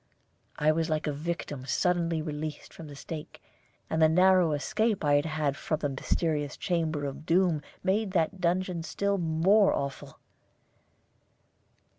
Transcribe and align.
I 0.57 0.71
was 0.71 0.89
like 0.89 1.05
a 1.05 1.11
victim 1.13 1.63
suddenly 1.67 2.23
released 2.23 2.73
from 2.73 2.87
the 2.87 2.95
stake, 2.95 3.39
and 3.87 4.01
the 4.01 4.09
narrow 4.09 4.53
escape 4.53 5.05
I 5.05 5.13
had 5.13 5.27
had 5.27 5.55
from 5.55 5.79
the 5.81 5.89
mysterious 5.89 6.57
chamber 6.57 7.05
of 7.05 7.23
doom 7.27 7.61
made 7.83 8.09
that 8.13 8.41
dungeon 8.41 8.81
still 8.81 9.19
more 9.19 9.71
awful. 9.75 10.17